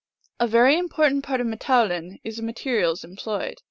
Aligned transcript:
A 0.39 0.47
very 0.47 0.79
important 0.79 1.23
part 1.23 1.41
of 1.41 1.45
mt&oulin 1.45 2.19
is 2.23 2.37
the 2.37 2.41
materials 2.41 3.03
employed. 3.03 3.59